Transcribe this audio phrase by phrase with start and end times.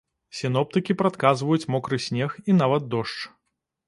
[0.37, 3.19] Сіноптыкі прадказваюць мокры снег і нават дождж.